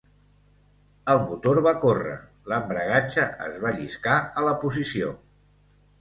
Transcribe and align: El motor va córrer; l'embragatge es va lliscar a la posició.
El 1.13 1.19
motor 1.25 1.59
va 1.67 1.73
córrer; 1.83 2.15
l'embragatge 2.53 3.27
es 3.49 3.61
va 3.67 3.75
lliscar 3.79 4.17
a 4.43 4.51
la 4.51 4.57
posició. 4.65 5.17